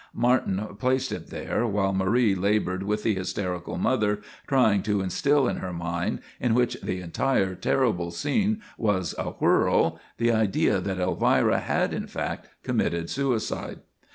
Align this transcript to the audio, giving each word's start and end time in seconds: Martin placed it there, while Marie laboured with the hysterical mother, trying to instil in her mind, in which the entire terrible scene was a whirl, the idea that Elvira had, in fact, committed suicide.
Martin 0.15 0.67
placed 0.79 1.11
it 1.11 1.27
there, 1.29 1.63
while 1.67 1.93
Marie 1.93 2.33
laboured 2.33 2.81
with 2.81 3.03
the 3.03 3.13
hysterical 3.13 3.77
mother, 3.77 4.19
trying 4.47 4.81
to 4.81 4.99
instil 5.03 5.47
in 5.47 5.57
her 5.57 5.71
mind, 5.71 6.21
in 6.39 6.55
which 6.55 6.75
the 6.81 6.99
entire 6.99 7.53
terrible 7.53 8.09
scene 8.09 8.63
was 8.79 9.13
a 9.19 9.33
whirl, 9.33 9.99
the 10.17 10.31
idea 10.31 10.79
that 10.79 10.97
Elvira 10.97 11.59
had, 11.59 11.93
in 11.93 12.07
fact, 12.07 12.47
committed 12.63 13.11
suicide. 13.11 13.81